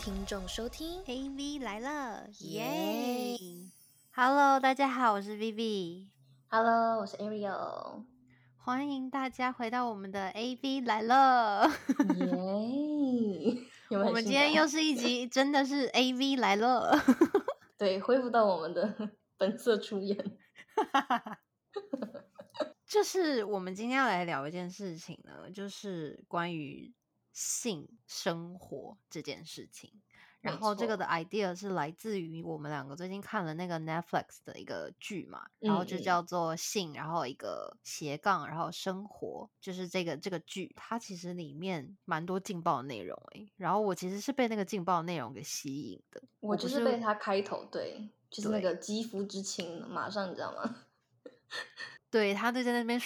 [0.00, 3.38] 听众收听 AV 来了，耶耶
[4.14, 8.04] ！Hello，大家好，我是 Vivi，！Hello，我是 Ariel。
[8.56, 11.68] 欢迎大家回到我们的 AV 来了。
[12.14, 13.58] 耶！
[14.06, 16.98] 我们今天又是一集， 真的是 AV 来了。
[17.76, 20.16] 对恢复到我们的 本色出演。
[22.86, 26.92] 就是我们今天要来聊一件事情呢，就是关于
[27.36, 29.92] 性生活这件事情。
[30.40, 50.86] 然后这个的 idea 是来自于我们两个最近看了那个 Netflix 的一个剧嘛，然后就叫做性，然后一个斜杠，然后生活，就是这个这个剧，它其实里面蛮多劲爆的内容诶、然后我其实是被那个劲爆的内容给吸引的，我就是被它开头对，就是那个肌肤之亲，马上你知道吗？
[52.08, 53.00] 对他就在那边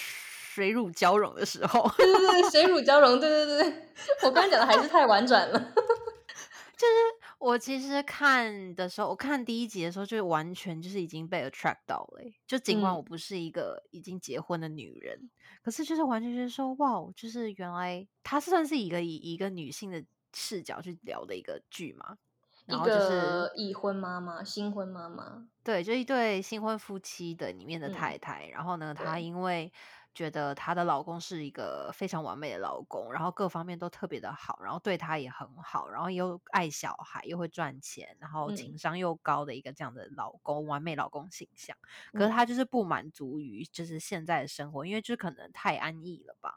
[0.60, 3.88] 水乳交融的时候， 对对对，水乳交融，对对对，
[4.24, 5.58] 我刚才讲的还是太婉转了。
[6.76, 6.94] 就是
[7.38, 15.30] 我其实看的时候，我看第一集的时候，就完全就是已经被 attract 到了欸、就尽管嗯我不是一个已经结婚的女人，
[15.62, 22.18] 可是就是完全就是说，哇，就是原来它是算是一个以一个女性的视角去聊的一个剧嘛。
[22.66, 29.72] 一然后就是个已婚妈妈，新婚妈妈，对，就一对新婚夫妻的里面的嗯太太，然后呢，她因为
[30.14, 41.76] 觉得她的老公是一个非常完美的老公，然后各方面都特别的好，然后对她也很好，然后又爱小孩，又会赚钱，然后情嗯商又高的一个这样的老公，完美老公形象。
[42.12, 46.54] 可是嗯她就是不满足于就是现在的生活，因为就是可能太安逸了吧，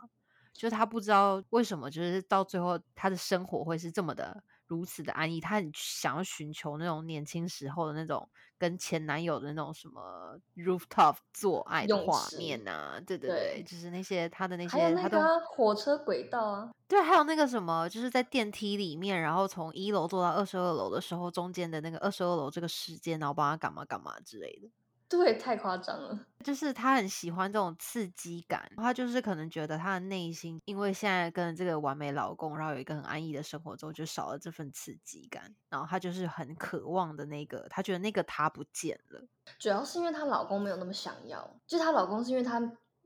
[0.54, 24.70] 就是她不知道为什么，就是到最后她的生活会是这么的如此的安逸，她很想要寻求那种年轻时候的那种跟前男友的那种什么 rooftop 做爱的画面啊，对对对，对就是那些她的那还有些，她都那个啊火车轨道啊，对，还有那个什么，就是在电梯里面，然后从一楼坐到二十二楼的时候，中间的那个二十二楼这个时间，然后帮他干嘛干嘛之类的。
[25.18, 26.20] 对，太夸张了。
[26.44, 39.24] 就是他很喜欢这种刺激感，他就是可能觉得他的内心，因为现在跟这个完美老公，然后有一个很安逸的生活之后，就少了这份刺激感，然后他就是很渴望的那个，他觉得那个他不见了。
[39.58, 42.60] 主要是因为她老公没有那么想要，就是她老公是因为她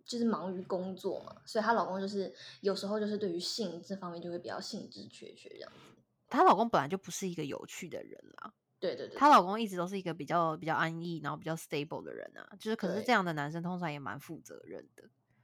[0.05, 6.01] 就是忙于工作嘛，所以她老公就是有时候就是对于性这方面就会比较兴致缺缺这样子。
[6.27, 15.03] 她老公本来就不是一个有趣的人啦，对对对，她老公一直都是一个比较比较安逸，然后比较 stable 的人啊，就是可是对这样的男生通常也蛮负责任的。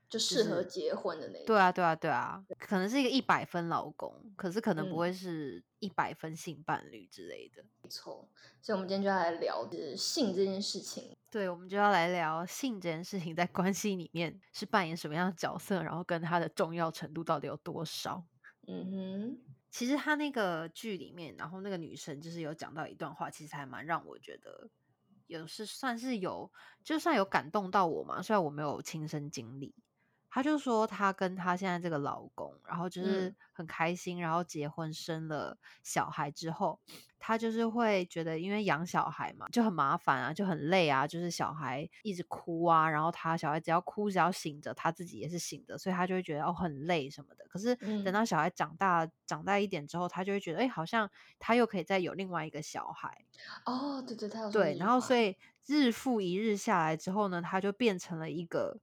[0.09, 1.45] 就适合结婚的那种。
[1.47, 7.63] 对啊，对啊，对啊，可能是一个一百分老公，可是可能不嗯会是一百分性伴侣之类的。
[7.81, 8.29] 没错
[8.61, 11.17] 所以我们今天就要来聊就是性这件事情。
[11.31, 18.23] 对，我们就要来聊性这件事情在关系里面是扮演什么样的角色，然后跟它的重要程度到底有多少。
[18.67, 19.37] 嗯哼，
[19.73, 24.69] 其实他那个剧里面，然后那个女生就是有讲到一段话，其实还蛮让我觉得
[25.25, 26.51] 有是算是有，
[26.83, 29.73] 就算有感动到我嘛，虽然我没有亲身经历。
[30.33, 33.35] 她就说，她跟她现在这个老公，然后就是嗯。
[33.53, 36.79] 很开心，然后结婚生了小孩之后，
[37.19, 47.45] 她就是会觉得，因为养小孩嘛，就很麻烦啊，就很累啊，就是小孩一直哭啊，然后她小孩只要哭，只要醒着，她自己也是醒着，所以她就会觉得哦很累什么的。
[47.47, 48.11] 可是等嗯。
[48.11, 51.07] 到小孩长大长大一点之后，她就会觉得，哎，好像
[51.37, 53.25] 她又可以再有另外一个小孩，
[53.65, 58.79] 哦，对对，对，这句话然后所以日复一日下来之后呢，她就变成了一个，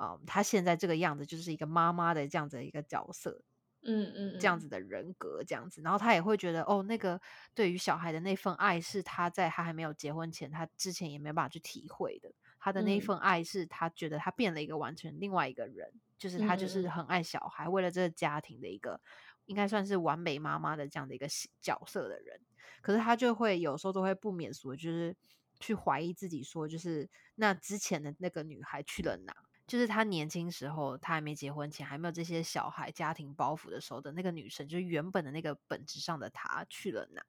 [0.00, 3.42] 嗯，她现在这个样子就是一个妈妈的这样子的一个角色，
[3.82, 7.20] 嗯嗯嗯这样子的人格，这样子，然后她也会觉得，哦，那个
[7.54, 19.00] 对于小孩的那份爱是她在她还没有结婚前，她之前也没办法去体会的，她的那份爱是她觉得她变了一个完全另外一个人，就是她就是很爱小孩，为了这个家庭的一个
[19.46, 22.40] 应该算是完美妈妈的这样的一个角角色的人。
[22.82, 25.14] 可是他就会有时候都会不免俗，就是
[25.58, 29.34] 去怀疑自己，说就是那之前的那个女孩去了哪？
[29.70, 37.22] 就是他年轻时候，他还没结婚前，还没有这些小孩、家庭包袱的时候的那个女生，就是原本的那个本质上的她去了哪？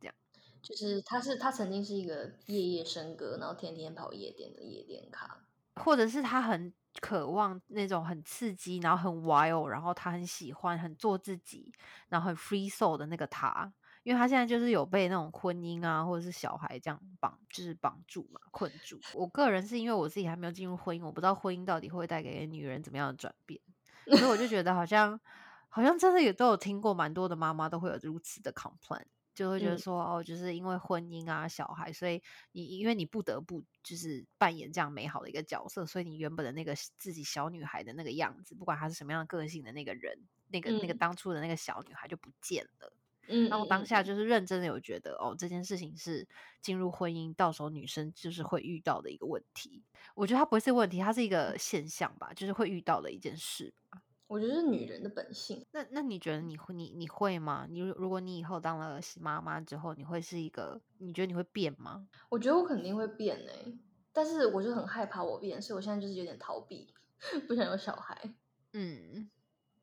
[0.00, 0.14] 这样
[0.62, 5.46] 就是他是他曾经是一个夜夜笙歌，然后天天跑夜店的夜店咖。
[5.76, 11.72] 或者是她很渴望那种很刺激，然后很 wild，然后她很喜欢很做自己，
[12.08, 13.72] 然后很 free soul 的那个她。
[14.06, 19.00] 因为他现在就是有被那种婚姻啊，或者是小孩这样绑，就是绑住嘛，困住。
[19.14, 23.60] 我个人是因为我自己还没有进入婚姻，我不知道婚姻到底会带给女人怎么样的转变，
[24.06, 25.20] 所以我就觉得好像
[25.68, 29.02] 好像真的也都有听过蛮多的妈妈都会有如此的 complain，
[29.34, 32.22] 就会觉得嗯说、哦，就是因为婚姻啊、小孩，所以
[32.52, 40.16] 你因为你不得不就是扮演这样美好的一个角色，所以你原本的那个自己小女孩的那个样子，不管她是什么样的个性的那个人，
[40.46, 42.92] 那个那个嗯当初的那个小女孩就不见了。
[43.28, 46.26] 嗯，那我当下嗯就是认真的有觉得哦，这件事情是
[46.60, 49.84] 进入婚姻到时候女生就是会遇到的一个问题。
[50.14, 54.00] 我觉得它不是问题，它是一个现象吧，就是会遇到的一件事吧。
[54.28, 55.64] 我觉得是女人的本性。
[55.70, 57.66] 那那你觉得你会你你会吗？
[57.70, 60.80] 你如如果你以后当了妈妈之后，你会是一个？
[60.98, 62.08] 你觉得你会变吗？
[62.28, 63.78] 我觉得我肯定会变诶、
[64.12, 66.92] 但是我就很害怕我变，所以我现在就是有点逃避，
[67.46, 68.34] 不想有小孩，
[68.72, 69.30] 嗯，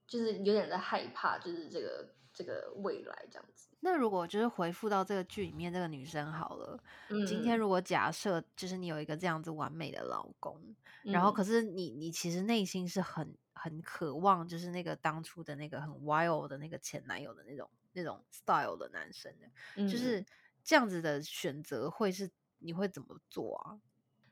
[0.07, 3.69] 就是有点在害怕，就是这个这个未来这样子。
[3.79, 20.25] 那如果就是回复到这个剧里面这个女生好了，嗯，今天如果假设就是你有一个这样子完美的老公，然后嗯可是你你其实内心是很很渴望，就是那个当初的那个很 wild 的那个前男友的那种那种 style 的男生的，嗯就是
[20.63, 22.29] 这样子的选择会是
[22.59, 23.81] 你会怎么做啊？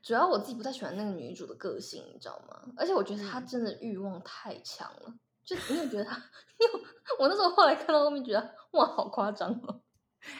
[0.02, 2.72] 主要我自己不太喜欢那个女主的个性，你知道吗？
[2.76, 6.16] 而且我觉得她嗯真的欲望太强了，就你有觉得他？
[6.16, 6.80] 你有？
[7.18, 9.80] 我那时候后来看到后面觉得哇，好夸张哦。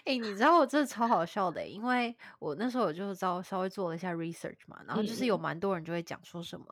[0.05, 6.67] 哎、你知道我真的超好笑的欸、因为我那时候我就稍稍微做了一下 research 嘛，然后就是有嗯蛮多人就会讲说什么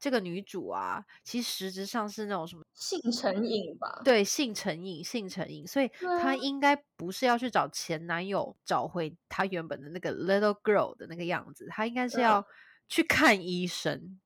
[0.00, 4.02] 这个女主啊，其实实质上是那种什么性成瘾吧？
[4.04, 5.88] 对性成瘾，性成瘾，所以
[6.20, 12.46] 她应该不是要去找前男友找回她原本的那个 little girl 的那个样子，她应该是嗯要
[12.88, 14.18] 去看医生。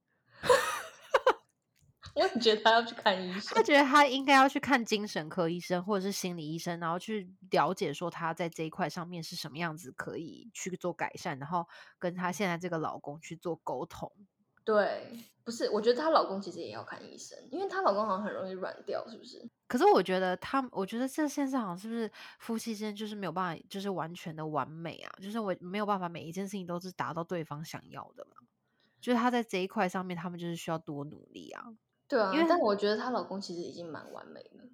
[2.14, 3.62] 我也觉得她要去看医生他。
[3.62, 11.66] 觉得他应该要去看精神科医生或者是心理医生，然后去了解说他在这一块上面是什么样子，可以去做改善，然后
[11.98, 14.10] 跟他现在这个老公去做沟通。
[14.64, 19.48] 对，不是，我觉得她老公其实也要看医生，因为她老公好像很容易软掉，是不是？
[19.66, 28.36] 可是我觉得他，我觉得这现在好像是不是夫妻之间就是没有办法，就是完全的完美啊，就是我没有办法每一件事情都是达到对方想要的嘛。
[29.00, 31.64] 就是他在这一块上面，他们就是需要多努力啊。
[32.10, 34.64] 对啊因为，但我觉得她老公其实已经蛮完美了，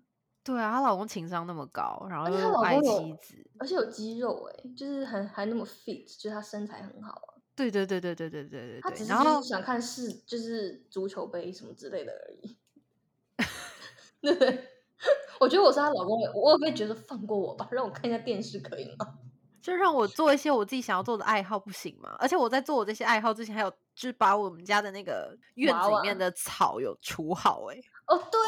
[0.42, 7.36] 对啊，她老公情商那么高，然后又爱妻子，而且有肌肉哎、就是很还那么 fit，就是她身材很好啊。
[7.54, 8.80] 对对对对对对对对对。
[8.80, 12.56] 她只是然后就是想看是，就是足球杯什么之类的而已。
[14.22, 14.68] 对 不对？
[15.38, 19.18] 我觉得我是她老公，我也会觉得放过我吧，让我看一下电视可以吗？
[19.60, 22.16] 就让我做一些我自己想要做的爱好，不行吗？
[22.18, 27.82] 而且我在做我这些爱好之前，还有就是把我们家的那个院子里面的草有除好、欸。
[28.06, 28.40] 哦，对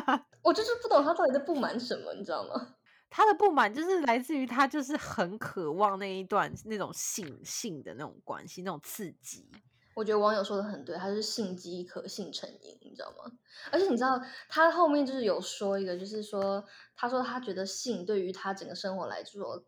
[0.00, 2.76] 啊， 我就是不懂他到底在不满什么，你知道吗？
[3.10, 9.50] 他的不满就是来自于他就是很渴望那一段那种性性的那种关系，那种刺激。
[9.94, 13.30] 我觉得网友说的很对，他是性饥渴、性成瘾，你知道吗？
[13.70, 16.64] 而且你知道他后面就是有说一个，就是说
[16.96, 19.64] 他说他觉得性对于他整个生活来说，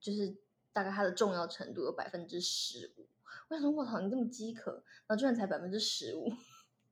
[0.00, 0.34] 就是
[0.72, 3.06] 大概他的重要程度有百分之十五。
[3.48, 4.72] 我想说，我操，你这么饥渴，
[5.06, 6.32] 然后居然才百分之十五，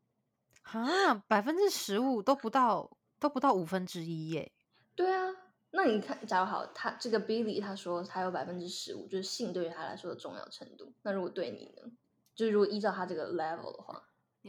[0.63, 4.53] 啊，百分之十五都不到，都不到五分之一耶。
[4.95, 5.31] 对啊。
[5.77, 10.93] 那你看，假如好，他这个 Billy 他说他有百分之十五，就是性对于他来说的重要程度。
[11.03, 11.91] 那如果对你呢？
[12.33, 14.01] 就是如果依照他这个 level 的话，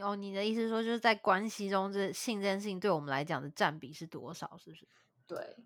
[0.01, 4.55] 哦，你的意思说，就是在关系中，这性这件事情对我们来讲的占比是多少？
[4.63, 4.87] 是不是？
[5.25, 5.57] 对，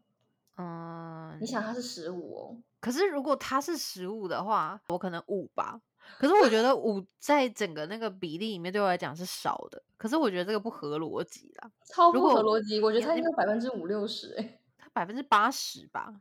[0.56, 5.82] 嗯，你想他是十五哦，可是如果他是十五的话，我可能五吧。
[6.18, 9.82] 可是我觉得五在整个那个比例里面对我来讲是少的。
[9.98, 12.80] 可是我觉得这个不合逻辑啦，超不合逻辑。
[12.80, 14.60] 我觉得你你他应该百分之五六十哎。
[14.78, 16.14] 他百分之八十吧。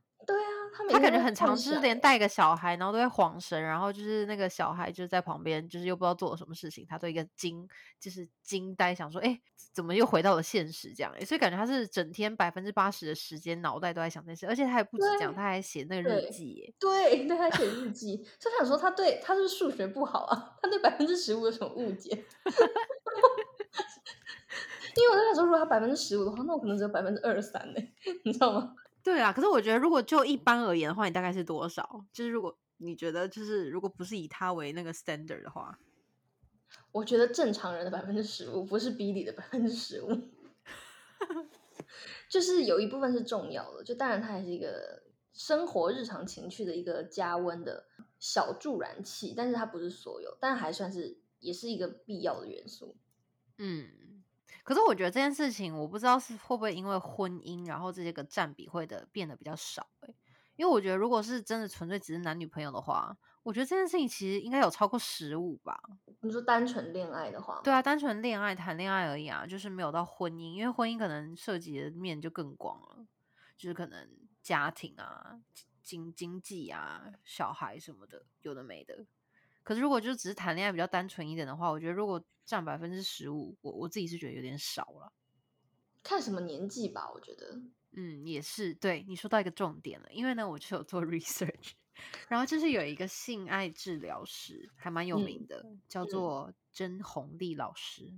[0.90, 7.66] 他感觉很常，幻就是连带个小孩，然后都会晃神，然后就是那个小孩就是在旁边，就是又不知道做了什么事情，他都一个惊，
[7.98, 9.40] 就是惊呆，想说，哎，
[9.72, 11.12] 怎么又回到了现实这样？
[11.18, 16.74] 欸所以感觉他是整天百分之八十的时间脑袋都在想这件事，而且他还不止这样，对他还写那个日对记耶。
[16.78, 20.56] 对，对他写日记，所以他想说他对他是数学不好啊？
[20.62, 22.10] 他对百分之十五有什么误解？
[24.96, 27.80] 因为我在想说，如果他百分之十五的话，那我可能只有百分之二十三呢，
[28.24, 28.74] 你知道吗？
[29.02, 32.04] 对啊，可是我觉得如果就一般而言的话，你大概是多少？
[32.12, 35.78] 就是如果你觉得就是如果不是以他为那个 standard 的话，
[36.92, 40.08] 我觉得正常人的百分之十五不是比你的百分之十五，
[42.28, 45.02] 就是有一部分是重要的，就当然它还是一个
[45.32, 47.86] 生活日常情趣的一个加温的
[48.18, 52.96] 小助燃器，但是它不是所有，但还算是也是一个必要的元素。
[53.56, 54.17] 嗯。
[54.68, 60.14] 可是我觉得这件事情，我不知道是会不会因为婚姻，然后这些个占比会的变得比较少、欸、
[60.56, 65.80] 因为我觉得如果是真的纯粹只是男女朋友的话，我觉得这件事情其实应该有超过十五吧。
[66.20, 73.06] 你说单纯恋爱的话，对啊，单纯恋爱谈恋爱而已啊，就是没有到婚姻，因为婚姻可能涉及的面就更广了，
[73.56, 74.06] 就是可能
[74.42, 75.40] 家庭啊、
[75.82, 79.06] 经经济啊、小孩什么的，有的没的。
[79.68, 85.12] 可是如果就只是谈恋爱比较单纯一点的话，我觉得如果占百分之十五，我我自己是觉得有点少了。
[86.02, 87.60] 看看什么年纪吧，我觉得。
[87.92, 91.72] 嗯，也是，对你说到一个重点了，因为呢，我就有做 research，
[92.28, 98.10] 然后就是有一个性爱治疗师，还蛮有名的，叫做甄红丽老师，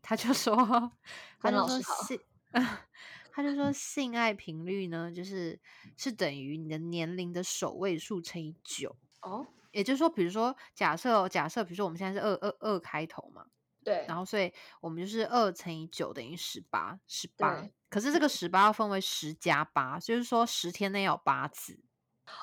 [0.00, 0.54] 他就说，
[1.40, 2.20] 他就说性，
[3.32, 5.58] 他就说性爱频率呢，就是
[5.96, 13.44] 是等于你的年龄的首位数乘以九哦，也就是说，比如说假设假设，比如说我们现在是二二二开头嘛。
[13.84, 14.50] 对，然后所以
[14.80, 17.62] 我们就是二乘以九等于十八，十八。
[17.90, 21.78] 可是这个十八要分为十加八，就是说十天内要有八次。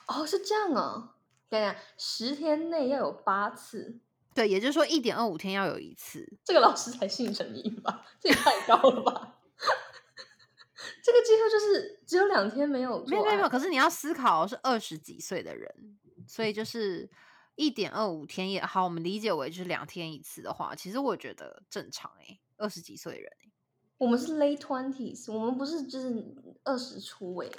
[0.06, 1.16] 哦，是这样啊。
[1.50, 4.00] 等一下，十天内要有八次，
[4.36, 6.32] 对，也就是说一点二五天要有一次。
[6.46, 8.06] 这个老师才信成瘾吧？
[8.20, 9.40] 这也太高了吧！
[11.04, 15.98] 这个几乎就是只有两天没有没有没有，可是你要思考是二十几岁的人，
[16.32, 17.10] 所以就是
[17.56, 23.52] 一点二五天也好，我们理解为就是两天一次的话，其实我觉得正常诶、二十几岁人、欸，
[23.98, 26.34] 我们是 late twenties，我们不是就是
[26.64, 27.52] 二十出诶。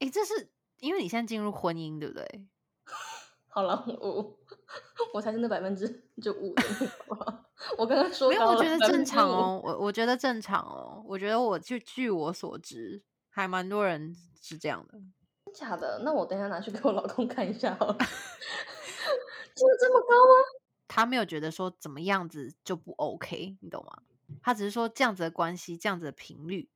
[0.00, 2.46] 诶、这是因为你现在进入婚姻，对不对？
[3.48, 4.38] 好了，我
[5.14, 5.88] 我才是那百分之
[6.20, 6.62] 就五的
[7.78, 15.00] 我刚刚说没有，我觉得正常哦，我我觉得正常哦，我觉得我就据我所知，还蛮多人是这样的。
[15.54, 16.00] 假的？
[16.04, 17.96] 那我等一下拿去给我老公看一下好了。
[19.54, 20.34] 真的这么高吗？
[20.88, 24.02] 他没有觉得说怎么样子就不 OK，你懂吗？
[24.42, 26.68] 他只是说这样子的关系，这样子的频率，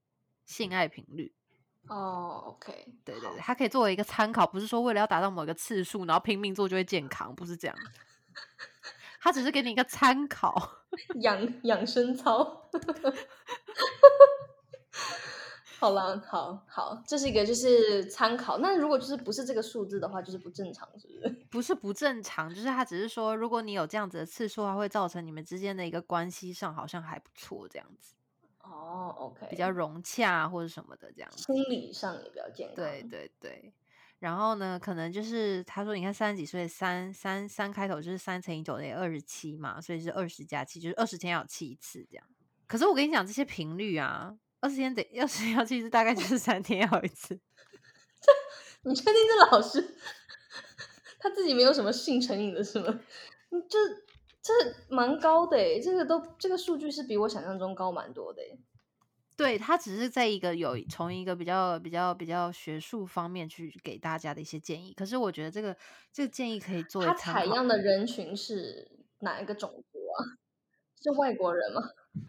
[0.47, 1.35] 性爱频率，
[1.89, 7.77] 哦，OK，对对对，他可以作为一个参考，不是说为了要达到某一个次数，然后拼命做就会健康，不是这样。
[9.21, 10.85] 他只是给你一个参考。
[11.21, 12.71] 养养生操。
[15.79, 18.59] 好了，好好，这是一个就是参考。
[18.59, 21.29] 那如果就是不是这个数字的话，就是不正常，是不是？
[21.49, 28.15] 不是不正常，就是他只是说，如果你有这样子的次数，它会造成你们之间的一个关系上好像还不错，这样子
[28.65, 31.45] 哦，OK，比较融洽或者什么的这样子。
[31.45, 32.75] 心理上也比较健康。
[32.75, 33.73] 对对对，
[34.19, 42.27] 然后呢，可能就是他说，你看三十几岁，三三三开头就是三乘以九等于二十七嘛，所以是二十加七，就是二十天要有七次这样。
[42.67, 47.39] 可是我跟你讲，这些频率啊，二十天得二十天要七次，大概就是三天要一次。
[48.83, 49.97] 你确定这老师
[51.19, 53.01] 他自己没有什么性成瘾的是吗？
[53.51, 53.79] 嗯这
[54.41, 54.53] 这
[54.89, 58.59] 蛮高的诶，这个都这个数据是比我想象中高蛮多的诶。
[59.37, 65.77] 对他只是在一个有从一个比较比较比较学术方面去给大家的一些建议，可是我觉得这个
[66.13, 67.15] 这个建议可以作为他。
[67.15, 70.39] 采样的人群是哪一个种族啊？
[71.01, 71.83] 是外国人吗？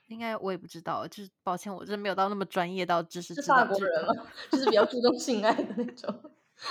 [0.08, 4.14] 应该我也不知道，就是抱歉，我真的没有到那么专业到知识是法国人吗？
[4.52, 6.32] 就是比较注重性爱的那种。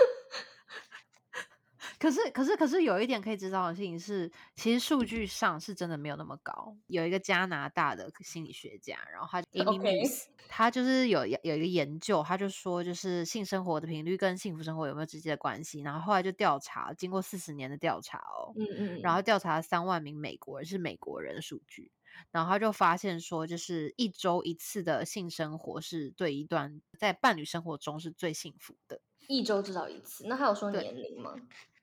[1.99, 6.77] 可是，可是，可是有一点可以知道的事情是，其实数据上是真的没有那么高。
[6.87, 15.81] 有一个加拿大的心理学家，然后他 Amy Muse，他就是有有一个研究，他就说，就是性生活的频率跟幸福生活有没有直接的关系。
[15.81, 21.91] 然后后来就调查，经过四十年的调查哦，嗯嗯，然后调查了三万名美国人，是美国人的数据。
[22.31, 29.01] 然后他就发现说，就是一周一次的性生活是对一段在伴侣生活中是最幸福的。
[29.27, 30.27] 一周至少一次。
[30.27, 31.35] 那还有说年龄吗？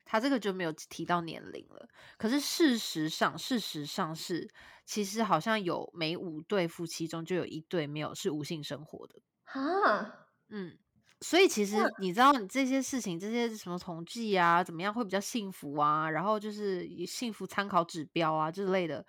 [0.04, 1.88] 他这个就没有提到年龄了。
[2.16, 4.48] 可是事实上，事实上是，
[4.84, 9.16] 其实好像有每五对夫妻中就有一对没有是无性生活的。
[9.42, 10.78] 哈，嗯，
[11.20, 16.08] 所以其实你知道，你这些事情，这些什么统计啊，怎么样会比较幸福啊？
[16.08, 19.04] 然后就是以幸福参考指标啊之类的，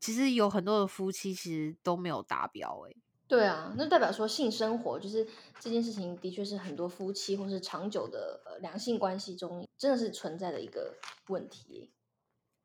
[0.00, 2.96] 其实有很多的夫妻其实都没有达标、欸。
[3.28, 5.24] 对啊，那代表说性生活就是
[5.60, 10.96] 这件事情，的确是很多夫妻或是长久的呃两性关系中真的是存在的一个
[11.28, 11.92] 问题。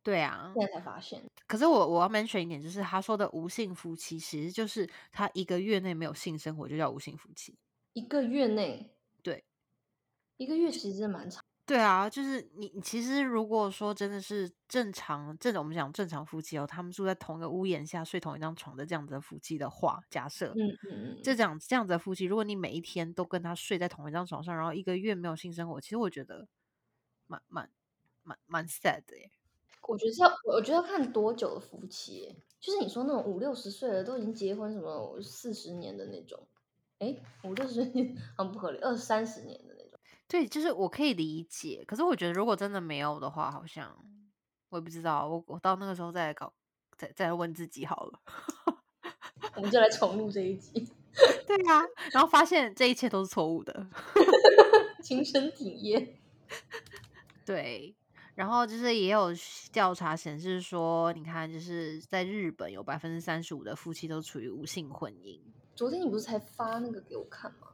[0.01, 7.55] 对啊，现在才发现，可是我我要 mention 一点，就是他说的无性夫妻，其实就是他一个月内没有性生活就叫无性夫妻。
[7.93, 9.43] 一个月内，对，
[10.37, 11.44] 一个月其实蛮长。
[11.67, 26.47] 对啊，就是你，你其实如果说真的是正常，这种我们讲正常夫妻哦，他们住在同一个屋檐下，睡同一张床的这样子的夫妻的话，假设，嗯嗯嗯，这样这样子的夫妻，如果你每一天都跟他睡在同一张床上，然后一个月没有性生活，其实我觉得
[27.25, 27.67] 蛮蛮
[28.21, 29.31] 蛮蛮 sad 的耶。
[29.87, 36.47] 我觉得是要，我觉得要看多久的夫妻，就是你说那种五六十岁了都已经结婚什么四十年的那种，
[36.99, 39.74] 哎，五六十年 很不合理，二三十年的。
[40.35, 43.95] 对，就是我可以理解，可是我觉得如果真的没有的话，好像
[44.67, 46.51] 我也不知道，我我到那个时候再来搞，
[46.97, 48.19] 再再来问自己好了。
[49.55, 50.89] 我们就来重录这一集，
[51.47, 53.87] 对啊，然后发现这一切都是错误的。
[55.01, 56.17] 亲身体验。
[57.45, 57.95] 对，
[58.33, 59.29] 然后就是也有
[59.71, 65.39] 调查显示说，你看，就是在日本有百分之三十五的夫妻都处于无性婚姻。
[65.75, 67.67] 昨天你不是才发那个给我看吗？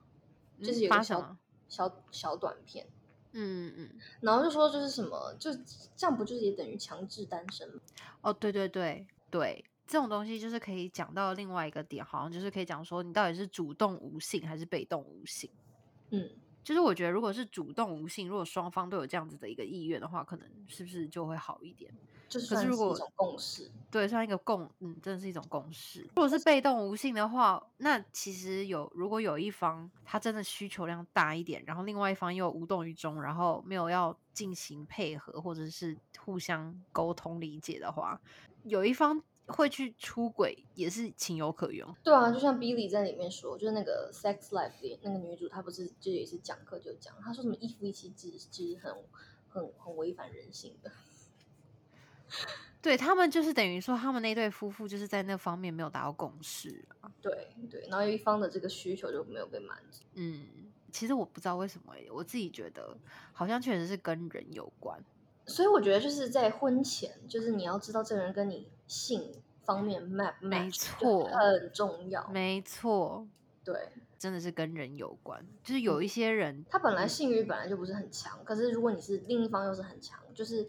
[0.62, 1.40] 就是嗯有什么？
[1.72, 2.86] 小小短片，
[3.32, 5.50] 嗯嗯，然后就说就是什么，就
[5.96, 7.82] 这样不就是也等于强制单身吗？
[8.20, 15.50] 哦，对对对对，这种东西就是可以讲到另外一个点，好像就是可以讲说你到底是主动无性还是被动无性。
[16.10, 16.30] 嗯，
[16.64, 21.92] 就是我觉得，如果是主动无性，如果双方都有这样子的一个意愿的话，可能是不是就会好一点？
[22.30, 23.70] 就是可是如果是一种共识。
[23.90, 26.02] 对，算一个共，嗯，真的是一种共识。
[26.02, 38.22] 如果是被动无性的话，那其实有，如果有一方他真的需求量大一点，然后另外一方又无动于衷，然后没有要进行配合或者是互相沟通理解的话，
[38.64, 41.86] 有一方会去出轨，也是情有可原。
[42.04, 48.94] 对啊，就像 Billy 在里面说，就是那个《Sex Life》里那个女主，她不是就也是讲课就讲，她说什么一夫一妻制其实很
[49.50, 50.92] 很很违反人性的。
[52.82, 57.12] 对他们就是等于说，他们那对夫妇就是在那方面没有达到共识啊。
[57.22, 60.02] 对对，然后有一方的这个需求就没有被满足。
[60.16, 60.48] 嗯，
[60.92, 62.98] 其实我不知道为什么、欸，我自己觉得
[63.34, 65.00] 好像确实是跟人有关。
[65.46, 69.32] 所以我觉得就是在婚前，就是你要知道这个人跟你性
[69.64, 72.28] 方面 map 没错很重要。
[72.28, 73.26] 没错，
[73.64, 73.88] 对
[74.20, 75.42] 真的是跟人有关。
[75.64, 80.68] 就是有一些人，他本来性欲本来就不是很强，可是如果你是另一方又是很强，就是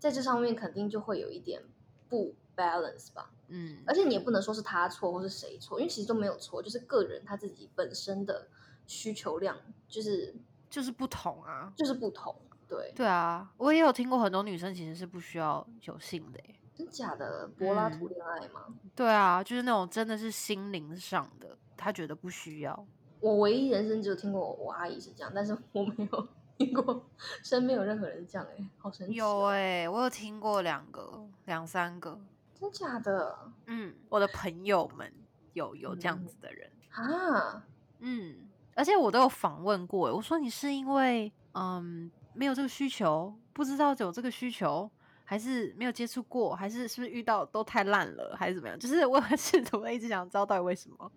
[0.00, 1.62] 在这上面肯定就会有一点
[2.08, 3.30] 不 balance 吧。
[3.46, 8.48] 嗯，而且你也不能说是他错或是谁错，因为其实都没有错，就是个人他自己本身的
[8.88, 10.34] 需求量就是
[10.68, 11.72] 就是不同啊。
[11.76, 12.34] 就是不同。
[12.66, 16.54] 对，对啊，我也有听过很多女生其实是不需要有性的、欸。
[16.82, 18.66] 真假的柏拉嗯图恋爱吗？
[18.94, 22.86] 对啊，就是那种真的是心灵上的，他觉得不需要。
[23.20, 27.04] 我唯一人生只有听过我我阿姨是这样，但是我没有听过
[27.42, 29.48] 身边有任何人是这样哎、好神奇、有哦！
[29.50, 32.18] 哎、我有听过两个、两三个。
[32.54, 35.12] 真假的嗯，我的朋友们
[35.52, 36.70] 有有这样嗯子的人。
[36.90, 37.64] 啊？
[38.00, 38.36] 嗯，
[38.74, 44.90] 而且我都有访问过欸，我说你是因为嗯没有这个需求，不知道有这个需求，
[45.32, 48.78] 还是没有接触过，还是是不是遇到都太烂了，还是怎么样？
[48.78, 51.10] 就是我也是怎么一直想知道到底为什么。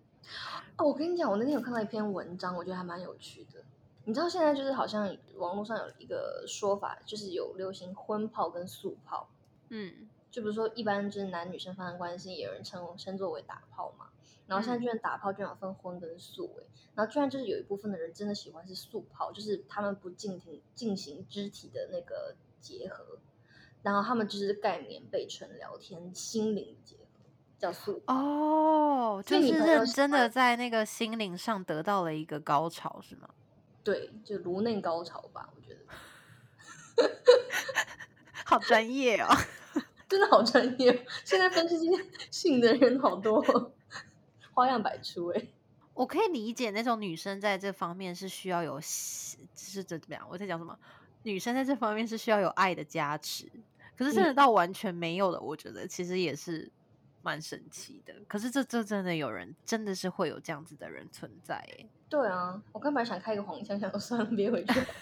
[0.77, 3.61] 哦，我跟你讲，我那天有看到一篇文章，我觉得还蛮有趣的。
[4.05, 9.27] 你知道现在就是好像网络上有一个说法，就是有流行荤炮跟素炮。
[9.67, 14.07] 嗯就比如说，一般就是男女生发生关系，也有人称称作为打炮嘛。
[14.47, 23.19] 然后现在嗯居然打炮居然有分荤跟素诶，然后居然就是有一部分的人真的喜欢是素炮，就是他们不进行进行肢体的那个结合，
[23.85, 27.03] 然后他们就是盖棉被纯聊天，心灵的结合
[27.59, 28.15] 叫素炮。
[28.15, 33.29] 哦，就是认真的在那个心灵上得到了一个高潮，是吗？
[33.83, 35.81] 对，就颅内高潮吧，我觉得
[38.43, 39.27] 好专业哦。
[40.09, 40.99] 真的好专业哦。
[41.23, 43.71] 现在分析这些性的人好多哦，
[44.51, 45.47] 花样百出哎。
[45.93, 50.27] 我可以理解那种女生在这方面是需要有是，是怎么样？
[50.27, 50.75] 我在讲什么？
[51.21, 53.47] 女生在这方面是需要有爱的加持，
[53.97, 56.69] 可是真的嗯到完全没有了，我觉得其实也是
[57.21, 58.13] 蛮神奇的。
[58.27, 61.89] 可是这这真的有人，真的是会有这样子的人存在诶。
[62.09, 64.85] 对啊，我刚本来想开一个黄腔，想说算了，别回去了。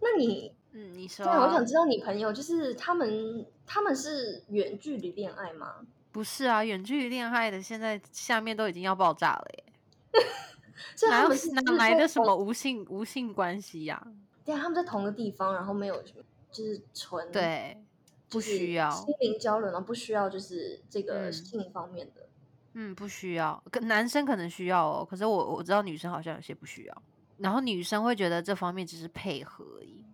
[0.00, 5.86] 那你嗯，你说对啊，我想啊知道你朋友就是他们，他们是远距离恋爱吗？
[6.12, 6.64] 不是啊？
[6.64, 9.64] 远距离恋爱的，现在下面都已经要爆炸了耶！
[10.96, 12.34] 所以哪有他们是哪来的什么？
[12.34, 14.04] 无性无性关系呀、
[14.44, 17.82] 对啊，他们在同个地方，然后没有什么，就是纯对，
[18.28, 22.26] 不需要心灵交流，然后不需要就是这个嗯性方面的。
[22.74, 27.02] 嗯，不需要，可男生可能需要哦，可是我我知道女生好像有些不需要，
[27.38, 30.04] 然后女生会觉得这方面只是配合而已，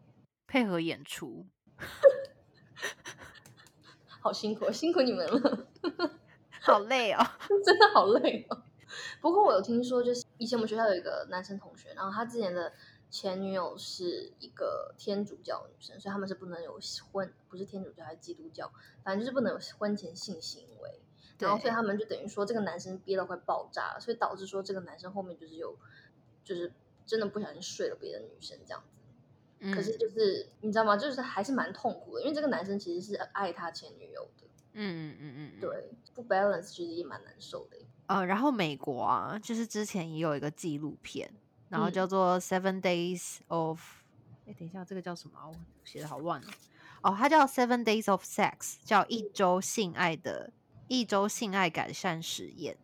[0.47, 1.45] 配合演出。
[4.21, 5.69] 好辛苦，辛苦你们了，
[6.63, 7.23] 好累哦。
[7.65, 8.63] 真的好累哦。
[9.21, 12.73] 不过我有听说，就是以前我们学校有一个男生同学，然后他之前的
[13.11, 16.79] 前女友是一个天主教的女生，所以他们是不能有
[17.13, 18.71] 婚，不是天主教还是基督教，
[19.03, 21.01] 反正就是不能有婚前性行为。
[21.39, 25.77] 然后所以他们就等于说这个男生憋到快爆炸了，所以导致说这个男生后面就是有，
[26.43, 26.73] 就是
[27.05, 29.75] 真的不小心睡了别的女生这样子。
[29.75, 30.97] 可是嗯就是你知道吗？
[30.97, 35.61] 就是还是蛮痛苦的，因为这个男生其实是爱他前女友的，嗯嗯嗯嗯，嗯。
[35.61, 37.77] 对，不 balance 其实也蛮难受的。
[38.07, 41.31] 呃，然后美国啊，就是之前也有一个纪录片，
[41.69, 43.81] 然后嗯叫做《Seven Days of》。
[44.49, 45.47] 哎，等一下，这个叫什么啊？
[45.49, 46.47] 我写的好乱哦。
[47.03, 50.53] 哦，它叫《Seven Days of Sex》，叫一周性爱的
[50.89, 52.77] 一周性爱改善实验。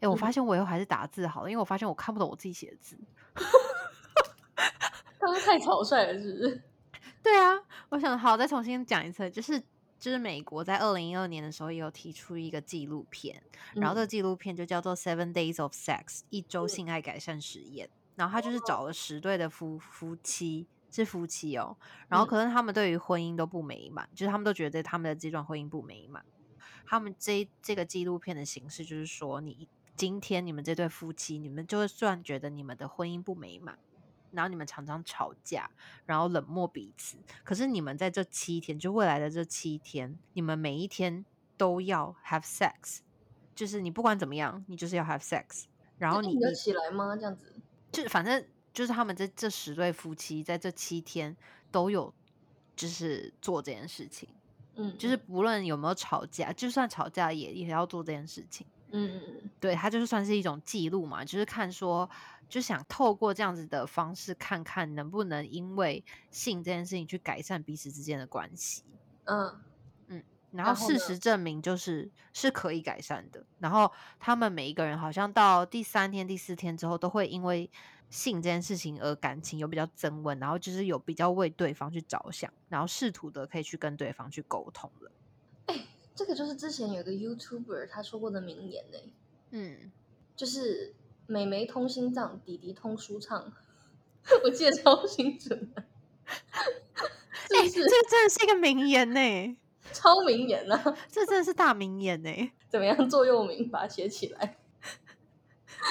[0.00, 2.98] 哎，我发嗯现我以后还是打字好了，因为我发现我看不懂我自己写的字。
[5.18, 6.62] 刚刚太草率了，是不是？
[7.22, 7.54] 对啊，
[7.88, 9.60] 我想好再重新讲一次，就是
[9.98, 13.42] 就是美国在二零一二年的时候也有提出一个纪录片，
[13.74, 17.88] 然后这个纪录片就叫做《Seven Days of Sex》一周性爱改善实验。
[18.18, 21.76] 然后他就是找了十对的夫夫妻，是夫妻哦。
[22.08, 26.24] 然后可能他们对于婚姻都不美满，就是他们都觉得他们的这段婚姻不美满。
[26.84, 33.78] 他们这这个纪录片的形式就是说，你今天你们这对夫妻，你们就算觉得你们的婚姻不美满，
[34.32, 35.70] 然后你们常常吵架，
[36.04, 41.24] 然后冷漠彼此，可是你们在这七天，就未来的这七天，你们每一天
[41.56, 42.98] 都要 have sex，
[43.54, 45.66] 就是你不管怎么样，你就是要 have sex。
[45.98, 47.16] 然后你你起来吗？
[47.16, 47.57] 这样子？
[47.90, 51.36] 就反正就是他们这这十对夫妻在这七天
[51.70, 52.12] 都有
[52.76, 54.28] 就是做这件事情，
[54.76, 55.16] 嗯，就是。
[55.16, 62.08] 不论有没有吵架，就算吵架也也要做这件事情，嗯嗯嗯，对他就是算是一种记录嘛，就是看说
[62.48, 68.82] 就想透过这样子的方式看看能不能因为性这件事情去改善彼此之间的关系，
[69.24, 69.60] 嗯。
[70.52, 73.44] 然后事实证明，就是是可以改善的。
[73.58, 77.70] 然后他们每一个人好像到第三天、第四天之后，都会因为
[78.08, 85.10] 性这件事情而感情有比较增温，然后就是有比较为对方去着想，然后试图的可以去跟对方去沟通了。
[85.66, 88.98] 哎，这个就是之前有个 YouTuber 他说过的名言呢。
[89.50, 89.90] 嗯，
[90.34, 90.94] 就是
[91.26, 93.52] 美眉通心脏，弟弟通舒畅。
[94.44, 95.84] 我记得超清楚的。
[96.26, 99.56] 哎，这真的是一个名言呢。
[99.92, 102.30] 超名言啊，这真的是大名言呢。
[102.68, 104.56] 怎么样，座右铭把它写起来？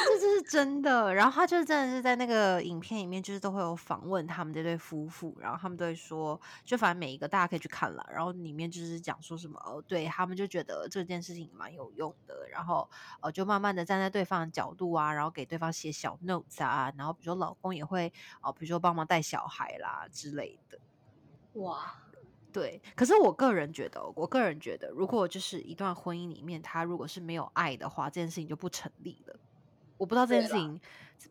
[0.05, 1.13] 这这是真的。
[1.13, 8.05] 然后他就是真的是在那个影片里面，就是都会有访问他们这对夫妇，然后他们都会说，就反正每一个大家可以去看了。
[8.11, 12.47] 然后里面就是讲说什么哦，对他们就觉得这件事情蛮有用的。
[12.51, 12.87] 然后
[13.21, 20.77] 呃，就慢慢的站在对方的角度啊，然后给对方写小 notes 啊，然后比如说老公也会哦，比如说帮忙带小孩啦之类的。
[21.53, 22.06] 哇。
[22.53, 29.39] 对，可是我个人觉得，我个人觉得，如果就是一段婚姻里面，他如果是没有爱的话，这件事情就不成立了。
[29.97, 30.79] 我不知道这件事情，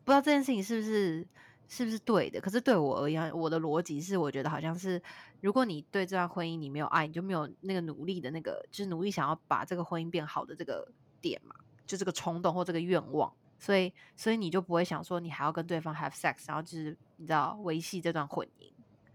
[0.03, 1.27] 不知道这件事情是不是
[1.67, 2.39] 是不是对的。
[2.39, 5.01] 可是对我而言，我的逻辑是，我觉得好像是，
[5.41, 18.71] 如果你对这段婚姻你没有爱，你就没有那个努力的那个，就是努力想要把这个婚姻变好的这个点嘛，就这个冲动或这个愿望，所以所以你就不会想说，你还要跟对方 have sex，然后就是你知道维系这段婚姻。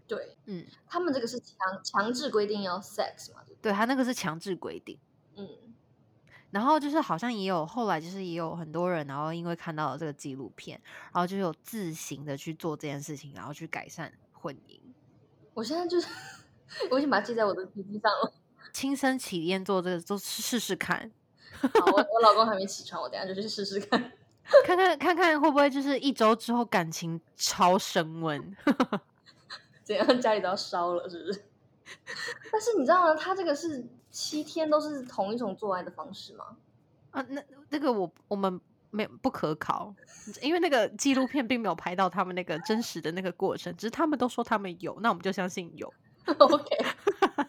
[0.07, 3.41] 对，嗯，他们这个是强强制规定要 sex 嘛？
[3.61, 4.97] 对，他那个是强制规定，
[5.35, 5.47] 嗯，
[6.51, 10.79] 然后就是好像也有后来就是也有很多人，然后因为看到了这个纪录片，
[11.13, 14.79] 然后就有自行的去做这件事情，然后去改善婚姻。
[15.53, 16.07] 我现在就是
[16.91, 18.33] 我已经把它记在我的笔记上了，
[18.73, 21.11] 亲身体验做这个，就试试看。
[21.61, 21.69] 我
[22.13, 24.11] 我老公还没起床，我等下就去试试看，
[24.65, 28.55] 看看看看会不会就是一周之后感情超升温。
[29.83, 31.43] 怎样家里都要烧了，是不是？
[32.51, 33.15] 但是你知道吗？
[33.15, 36.57] 他这个是七天都是同一种做爱的方式吗？
[37.11, 39.93] 啊，那那个我我们没不可考，
[40.41, 45.91] 因为那个纪录片并没有拍到他们那个真实的那个过程，只是他们都说他们有，那我们就相信有。
[46.25, 46.65] OK，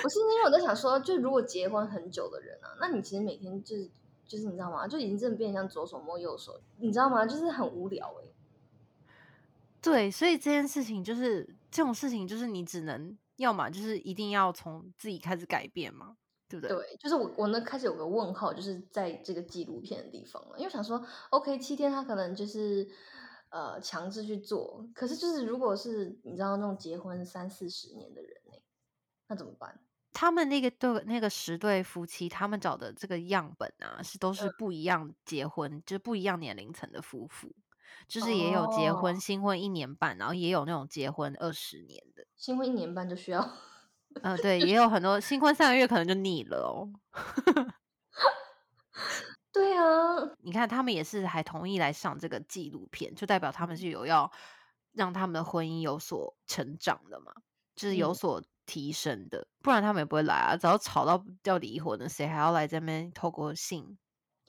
[0.00, 3.90] 不是因为我在想说，就如果结婚很久的人啊，那你其实每天就是
[4.26, 4.86] 就是你知道吗？
[4.86, 7.26] 就已经真的变成像左手摸右手，你知道吗？
[7.26, 8.28] 就是很无聊哎。
[9.84, 16.16] 对，所以这件事情就是这种事情，就是你只能要么就是一定要从自己开始改变嘛，
[16.48, 16.74] 对不对？
[16.74, 22.88] 对，就是我我呢开始有个问号，就是在这个纪录片的地方了，因为想说，OK，七天他可能就是
[23.50, 28.54] 呃强制去做，可是就是如果是你知道那种结婚三四十年的人呢，
[29.28, 29.78] 那怎么办？
[30.14, 37.52] 他们那个对那个十对夫妻，他们找的这个样本啊，是都是不一样结婚，就是不一样年龄层的夫妇。
[38.06, 42.26] 就是也有结婚新婚一年半，然后也有那种结婚二十年的。
[42.36, 43.48] 新婚一年半就需要，
[44.22, 46.92] 呃，对，也有很多新婚三个月可能就腻了哦。
[49.52, 49.84] 对啊，
[50.42, 54.30] 你看他们也是还同意来上这个纪录片，就代表他们是有要
[54.92, 57.32] 让他们的婚姻有所成长的嘛，
[57.76, 60.56] 就是有所提升的，不然他们也不会来啊。
[60.56, 63.96] 只要吵到要离婚的，谁还要来这边透过性？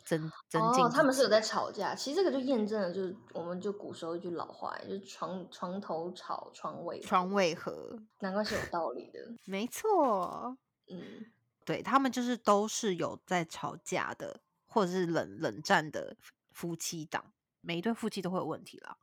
[0.06, 1.96] 增增进，他们是有在吵架。
[1.96, 9.20] 其实这个就验证了，就是我们就古时候一句老话，就是床床头吵，床尾床尾和，难怪是有道理的。
[9.46, 10.56] 没错，
[10.88, 11.26] 嗯，
[11.66, 16.16] 对他们就是都是有在吵架的，或者是冷冷战的
[16.52, 18.96] 夫妻档，每一对夫妻都会有问题啦，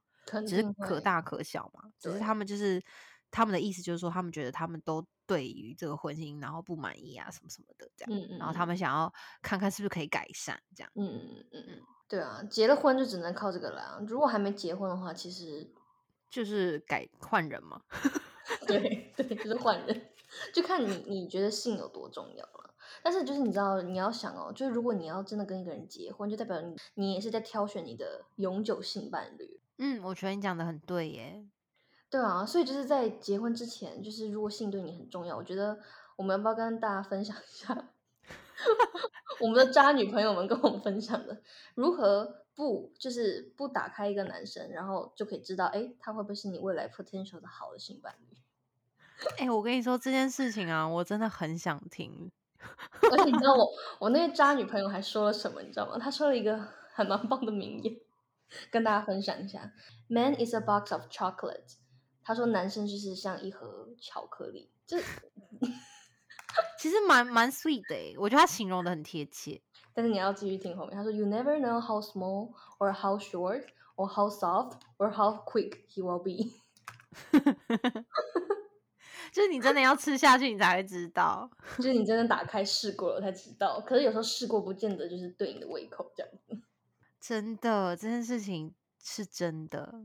[0.46, 1.90] 只是可大可小嘛。
[1.98, 2.80] 只是他们就是
[3.32, 5.04] 他们的意思，就是说他们觉得他们都。
[5.24, 14.02] 对于这个婚姻，然后不满意啊，什么什么的，这样，然后他们想要看看是不是可以改善，这样，嗯嗯嗯嗯，对啊，结了婚就只能靠这个了。
[14.06, 15.70] 如果还没结婚的话，其实
[16.28, 17.80] 就是改换人嘛，
[18.66, 20.10] 对对，就是换人。
[20.52, 22.74] 就看你你觉得性有多重要了。
[23.02, 29.60] 但是就是你知道，你要想哦，就是如果你要真的跟一个人结婚，就代表你你也是在挑选你的永久性伴侣。
[29.78, 31.46] 嗯，我觉得你讲的很对耶。
[32.12, 35.78] 对啊，所以就是在结婚之前，就是如果性对你很重要，我觉得
[36.14, 37.88] 我们要不要跟大家分享一下
[39.40, 41.40] 我们的渣女朋友们跟我们分享的
[41.74, 48.36] 如何不就是不打开一个男生，然后就可以知道，哎，他会不会是你未来 potential 的好的性伴侣？
[49.40, 52.30] 哎，我跟你说这件事情啊，我真的很想听。
[53.10, 53.66] 而且你知道我
[53.98, 55.62] 我那个渣女朋友还说了什么？
[55.62, 55.98] 你知道吗？
[55.98, 57.96] 她说了一个还蛮棒的名言，
[58.70, 59.72] 跟大家分享一下
[60.08, 61.76] ：Man is a box of chocolate。
[62.24, 64.96] 他说男生就是像一盒巧克力，就
[66.78, 69.60] 其实蛮蛮 sweet 的，我觉得他形容的很贴切。
[69.94, 76.18] 但是你要继续听后面，他说：“You never know how small or how short or how soft or how quick he will
[76.18, 76.52] be。
[79.32, 81.50] ”就是你真的要吃下去，你才会知道。
[81.76, 83.80] 就是你真的打开试过了才知道。
[83.80, 86.60] 可是有时候试过不见得就是对你的胃口这样子。
[87.20, 90.04] 真的，这件事情是真的。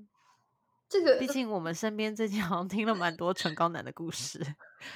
[0.89, 4.39] 这个毕竟我们身边最近好像听了蛮多唇膏男的故事，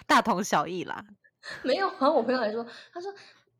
[0.08, 1.06] 大同小异啦。
[1.64, 3.14] 没有啊，我朋友还说，他说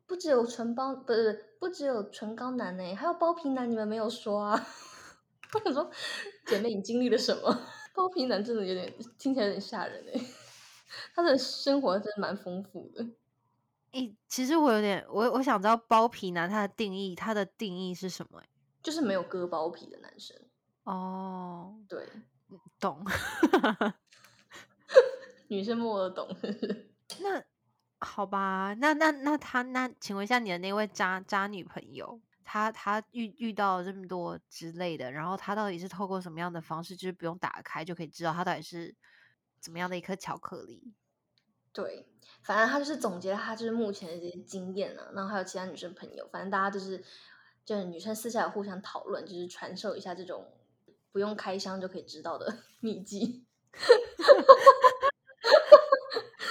[0.06, 4.66] 不只有唇包，不是不只有唇膏男呢，还有包皮男，你们没有说啊？
[5.52, 5.90] 我想说，
[6.46, 7.66] 姐妹你经历了什么？
[7.94, 10.20] 包皮男真的有点听起来有点吓人哎。
[11.14, 13.04] 他的生活真的蛮丰富的。
[13.92, 18.42] 诶，其实我有点，我我想知道包皮男他的定义，他的定义是什么？
[18.82, 20.36] 就是没有割包皮的男生。
[20.84, 22.08] 哦，对，
[22.80, 23.04] 懂。
[25.48, 26.28] 女生默默懂。
[27.20, 27.44] 那
[28.00, 38.96] 好吧，那那那他那，请问一下你的那位渣渣女朋友，她她遇遇到这么多之类的，然后她到底是透过什么样的方式，就是不用打开就可以知道她到底是
[39.60, 40.94] 怎么样的一颗巧克力？
[41.72, 42.08] 对，
[42.42, 47.04] 反正她就是总结了她就是目前的这些经验啊，然后还有其他女生朋友，反正大家就是
[47.64, 50.44] 就是女生私下互相讨论，就是传授一下这种。
[51.12, 53.44] 不用开箱就可以知道的 秘籍，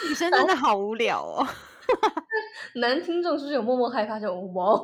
[0.08, 1.48] 女生真的好无聊哦。
[2.76, 4.18] 男听众是不是有默默害怕？
[4.20, 4.80] 就哇，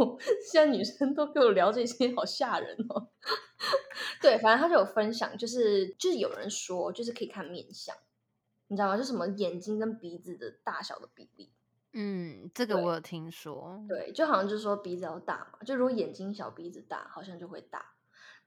[0.51, 3.07] 现在女生都跟我聊这些，好吓人哦。
[4.21, 7.95] 对，反正他就有分享，就是就是有人说，就是可以看面相，
[8.67, 8.97] 你知道吗？
[8.97, 11.49] 就什么眼睛跟鼻子的大小的比例。
[11.93, 13.81] 嗯，这个我有听说。
[13.87, 17.93] 对，就好像就是说鼻子要大嘛，就如果眼睛小，鼻子大，好像就会大。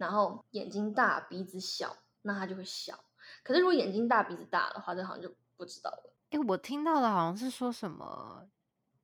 [0.00, 2.98] 然后眼睛大鼻子小，那他就会小。
[3.42, 6.14] 可是如果眼睛大鼻子大的话，这好像就不知道了。
[6.30, 8.48] 哎，我听到的好像是说什么，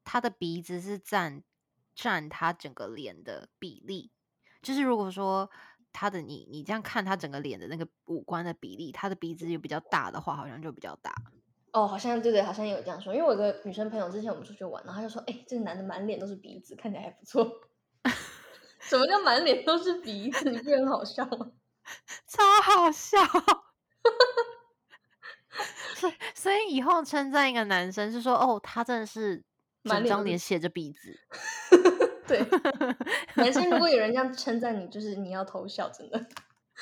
[0.04, 1.42] 他的鼻子是占
[1.94, 4.11] 占他整个脸的比例。
[4.62, 5.50] 就是如果说
[5.92, 11.14] 他的你你这样看他整个脸的那个五官的比例，他的鼻子又比较大的话，好像就比较大。
[11.72, 13.14] 哦，好像对对，好像也有这样说。
[13.14, 17.46] 因为我有个女生朋友，之前我们出去玩，然后他就说：“哎，这个男的满脸都是鼻子，看起来还不错。”
[18.87, 20.49] 什么叫满脸都是鼻子？
[20.51, 21.51] 你不很好笑吗？
[22.27, 23.18] 超好笑！
[25.94, 29.42] 所以，所以以后称赞一个男生是说：“哦，他真的是
[29.83, 31.18] 满张脸写着鼻子。
[32.27, 32.44] ”对，
[33.35, 36.20] 男生如果有人这样称赞你，就是你要偷笑，真的。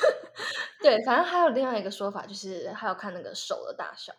[0.81, 4.12] 对，反正还有另外一个说法，就是还要看那个手的大小。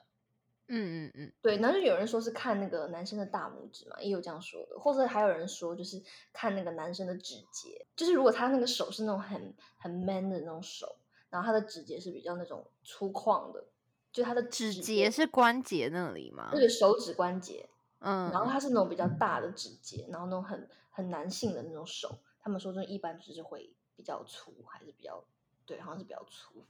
[0.68, 6.02] 嗯嗯嗯，对，然后有人说是看那个男生的大拇指嘛，也有这样说的，或者还有人说就是
[6.34, 10.98] 看那个男生的指节，就是如果他那个手是那种很很 man 的那种手，
[11.30, 13.64] 然后他的指节是比较那种粗犷的，
[14.12, 16.50] 就他的指节是关节那里吗？
[16.52, 22.10] 对，手指关节，嗯，然后他是那种比较大的指节，然后那种很很男性的那种手，
[22.42, 25.24] 他们说这一般就是会比较粗，还是比较
[25.66, 26.66] 对，好像是比较粗。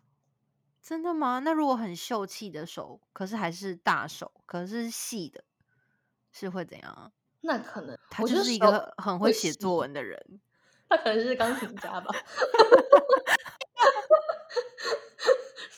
[0.86, 1.39] 真的吗？
[1.39, 5.43] 那如果很秀气的手，可是还是大手，可是细的，
[6.32, 7.12] 是会怎样啊？
[7.41, 10.39] 那可能他就是一个很会写作文的人，
[10.88, 12.13] 他可能是钢琴家吧？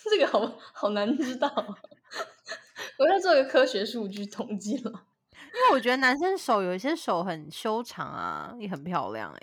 [0.10, 1.48] 这个好好难知道。
[3.00, 4.92] 我要做一个科学数据统计了，
[5.32, 9.40] 因为我觉得男生手有一些手很修长啊，也很漂亮，哎，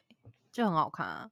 [0.53, 1.31] 就很好看啊。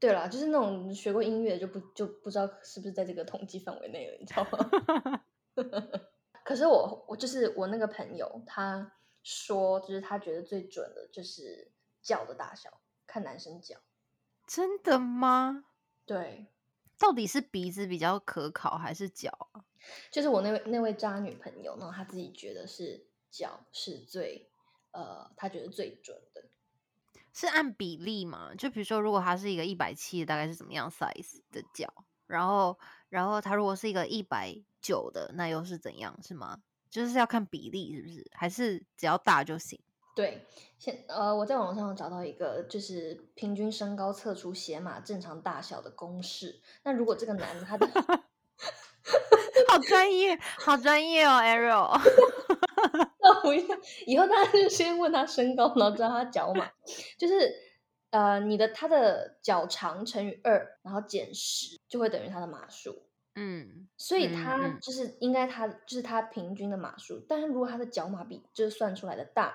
[0.00, 5.22] 对啦，就是那种学过音乐就不就不知道是不是在这个统计范围内了，你知道吗？
[6.42, 13.76] 可是我我就是我那个朋友，他说就是他觉得最准的就是脚的大小，看男生脚。
[14.48, 15.66] 真的吗？
[16.06, 16.46] 对，
[16.98, 19.64] 到底是鼻子比较可靠还是脚啊？
[20.10, 24.50] 就是我那位那位渣女朋友呢，她自己觉得是脚是最
[24.92, 26.29] 呃，她觉得最准的。
[27.32, 28.50] 是按比例嘛？
[28.56, 31.92] 就比如说，如果他是一个一百七，大概是怎么样 size 的脚？
[32.26, 36.16] 然后，然后他如果是一个一百九的，那又是怎样？
[36.22, 36.58] 是吗？
[36.90, 38.30] 就是要看比例是不是？
[38.34, 39.78] 还是只要大就行？
[40.14, 40.44] 对，
[40.78, 46.60] 现呃，我在网上找到一个，就是平均身高测出鞋码正常大小的公式。
[46.82, 47.88] 那如果这个男的他的
[49.68, 52.00] 好专业，好专业哦，Ariel。
[53.32, 53.74] 那我一下，
[54.06, 56.70] 以后大家就先问他身高，然后知道他脚码，
[57.18, 57.52] 就是
[58.10, 63.02] 呃，你的他的脚长乘以二，然后减十，就会等于他的码数。
[63.36, 69.54] 嗯，所以嗯他嗯就是应该他就是他平均的码数，但是如果他的脚码比就是算出来的大，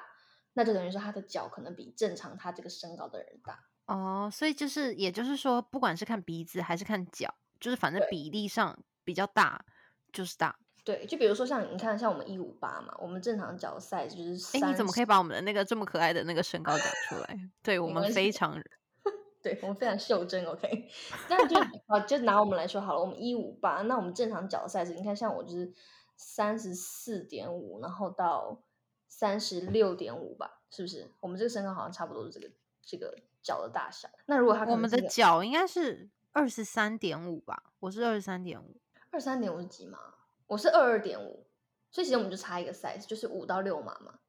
[0.54, 3.60] 那就等于说他的脚可能比正常他这个身高的人大。
[3.88, 9.64] 哦，所以就是，也就是说，不管是看鼻子还是看脚，就是反正比例上比较大
[10.12, 10.58] 就是大。
[10.86, 17.40] 对，就比如说像你看，像我们一五八嘛，我们正常脚 size 就是哎，你怎么可以把我们的那个这么可爱的那个身高讲出来？
[17.64, 18.56] 对我们非常
[19.42, 20.88] 对我们非常袖珍，OK。
[21.28, 25.74] 那就啊，就拿我们来说好了，我们一五八，那我们正常脚 size，你看像我就是
[26.16, 28.62] 三十四点五，然后到
[29.08, 31.10] 三十六点五吧，是不是？
[31.20, 32.52] 我们这个身高好像差不多是这个
[32.84, 34.08] 这个脚的大小。
[34.28, 38.78] 那如果他可我们的脚应该是二十三点五吧，我是二十三点五。
[39.10, 39.98] 二十三点五是几码？
[40.48, 41.48] 我是二二点五，
[41.90, 44.20] 所以其实我们就差一个 size，就是五到六码嘛。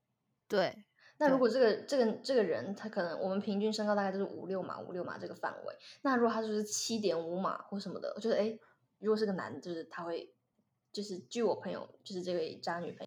[0.49, 0.85] 对，
[1.19, 8.59] 那如果这个这个这个人他可能我们平均身高大概就是五六码五六码这个范围，那如果他就是七点五码或什么的，就是哎，
[8.99, 10.33] 如果是个男，就是他会
[10.93, 13.07] 就是据我朋友就是这位渣女朋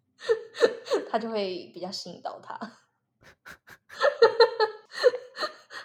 [1.10, 2.58] 他就会比较吸引到他，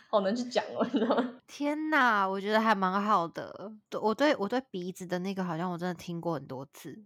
[0.10, 1.42] 好难去讲哦，你知道吗？
[1.48, 3.72] 天哪，我觉得还蛮好的。
[3.90, 7.06] 对我对我对鼻子的那个，好像我真的听过很多次，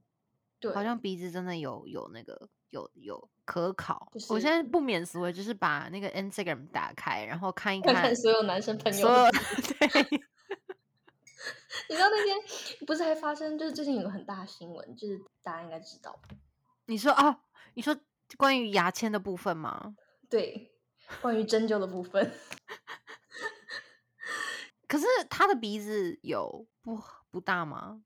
[0.60, 4.10] 对，好像鼻子真的有有那个有有可考。
[4.13, 9.32] 就是我现在不免俗的，就是把那个 Instagram 打开，然后看一看看看所有男生朋友所有的
[9.80, 10.04] 对。
[11.88, 12.38] 你知道那天
[12.86, 16.19] 不是还发生，就是最近有个很大的新闻，就是大家应该知道，
[16.86, 17.39] 你说啊，
[17.74, 17.98] 你说
[18.38, 19.95] 关于牙签的部分吗？
[20.30, 20.72] 对，
[21.22, 22.32] 关于针灸的部分。
[24.88, 28.02] 可是他的鼻子有不不大吗？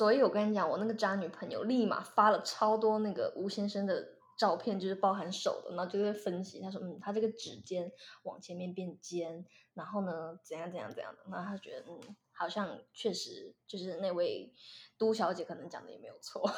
[0.00, 4.02] 所以我跟你讲，我那个渣女朋友立马发了超多那个吴先生的
[4.38, 14.50] 照片，就是包含手的，然后就在分析，他说，嗯，他这个指尖往前面变尖，然后呢，怎样怎样怎样的，然后他觉得，嗯，好像确实就是那位
[14.96, 16.50] 都小姐可能讲的也没有错，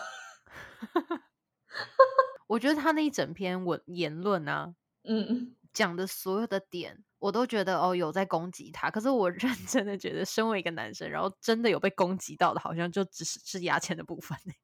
[2.46, 8.90] 我觉得他那一整篇文言论啊，嗯，讲的所有的点，我都觉得哦有在攻击他。
[8.90, 14.56] 可是我认真的觉得，身为一个男生，然后真的有被攻击到的，好像就只是是牙签的部分欸。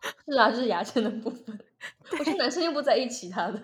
[0.28, 1.58] 是啊，就是牙签的部分，
[2.12, 3.62] 我觉得男生又不在意其他的，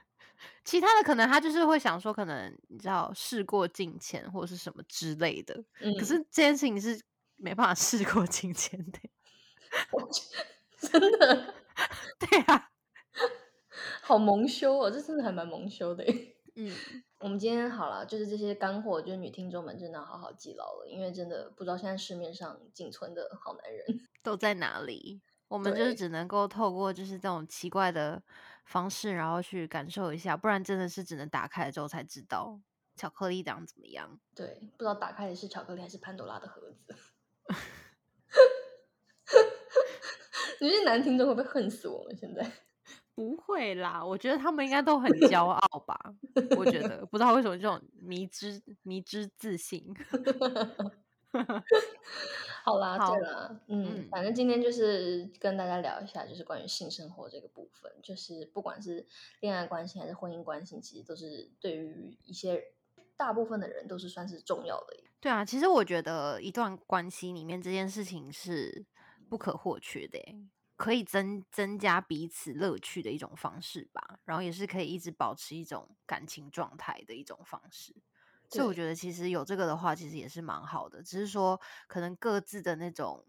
[0.64, 5.62] 其他的可能他就是会想说，可能你知道事过境迁或者是什么之类的。
[5.80, 7.00] 嗯，可是这件事情是
[7.36, 8.98] 没办法事过境迁的。
[9.92, 10.08] 我
[10.78, 11.54] 真的
[12.18, 12.70] 对啊，
[14.00, 16.34] 好蒙羞哦，这真的还蛮蒙羞的耶。
[16.56, 16.74] 嗯，
[17.20, 23.84] 我们今天好了，就是这些干货，就是女听众们真的要好好记牢了，因为真的不知道现在市面上仅存的好男人。
[24.22, 25.20] 都在哪里？
[25.48, 28.22] 我们就是只能够透过就是这种奇怪的
[28.66, 32.60] 方式，然后去感受一下，不然真的是只能打开了之后才知道
[32.94, 34.20] 巧克力长怎么样。
[34.34, 36.94] 对，不知道打开的是巧克力还是潘多拉的盒子。
[40.60, 42.16] 你这男听众会不会恨死我们？
[42.16, 42.42] 现在
[43.18, 45.98] 不会啦，我觉得他们应该都很骄傲吧。
[46.56, 49.84] 我觉得不知道为什么这种迷之迷之自信。
[52.64, 59.04] 好啦，好对啦，嗯，嗯反正今天就是跟大家聊一下，就是关于性生活这个部分，就是不管是
[59.40, 62.62] 恋爱关系还是婚姻关系，其实都是对于一些
[63.16, 64.96] 大部分的人都是算是重要的。
[65.20, 68.86] 对啊，其实我觉得一段关系里面这件事情是
[69.28, 70.36] 不可或缺的耶，
[70.78, 77.94] 可以增增加彼此乐趣的一种方式吧，然后也是可以一直保持一种感情状态的一种方式。
[78.48, 83.26] 所以我觉得其实有这个的话，其实也是蛮好的，只是说可能各自的那种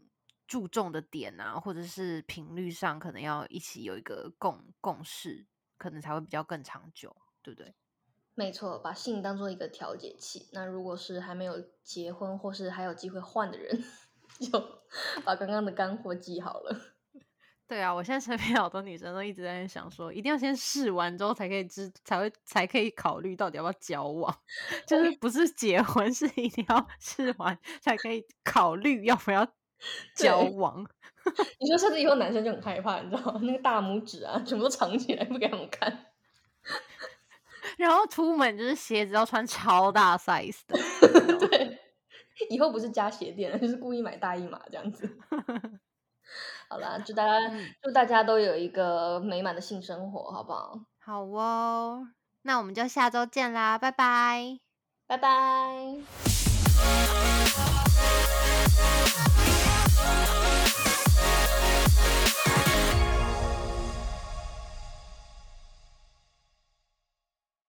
[0.48, 5.48] 注重的点啊，或者是频率上，可能要一起有一个共共识，
[5.78, 7.76] 可能才会比较更长久，对不对？
[8.36, 10.48] 没错，把性当做一个调节器。
[10.54, 13.84] 那如果是还没有结婚或是还有机会换的人，
[14.40, 14.84] 就
[15.26, 16.99] 把刚刚的干货记好了。
[17.70, 24.36] 对啊，我现在身边好多女生都一直在想说，一定要先试完之后才可以知，才会才可以考虑到底要不要交往，
[24.88, 29.48] 就是不是结婚，是一定要试完才可以考虑要不要
[30.18, 30.84] 交往。
[31.60, 33.40] 你说甚至以后男生就很害怕，你知道吗？
[33.44, 36.08] 那个大拇指啊，全部都藏起来，不给他们看。
[37.78, 41.78] 然后出门就是鞋子要穿超大 size 的，对，
[42.50, 45.08] 以后不是加鞋垫了，就是故意买大一码这样子。
[46.70, 47.40] 好啦祝大家
[47.82, 50.80] 祝大家都有一个美满的性生活好不好？
[51.00, 52.08] 好哦
[52.44, 54.60] 那我们就下周见啦拜拜。
[55.08, 55.30] 拜拜。